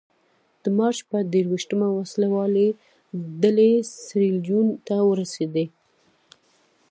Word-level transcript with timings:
د 0.63 0.65
مارچ 0.77 0.97
په 1.09 1.17
درویشتمه 1.33 1.87
وسله 1.97 2.27
والې 2.35 2.67
ډلې 3.41 3.71
سیریلیون 4.05 4.67
ته 4.87 4.95
ورسېدې. 5.09 5.65